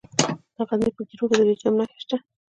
د 0.55 0.57
غزني 0.67 0.89
په 0.95 1.01
ګیرو 1.09 1.25
کې 1.29 1.35
د 1.37 1.41
لیتیم 1.47 1.73
نښې 1.79 1.97
شته. 2.03 2.17